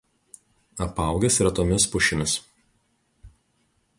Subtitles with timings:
[0.85, 2.35] Apaugęs retomis pušimis.